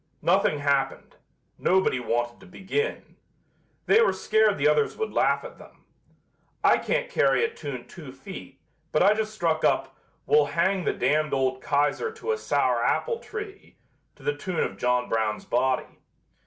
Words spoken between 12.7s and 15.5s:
apple tree' to the tune of 'John Brown's